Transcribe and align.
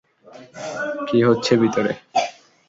কি 1.07 1.17
হচ্ছে 1.23 1.53
ভিতরে? 1.57 1.91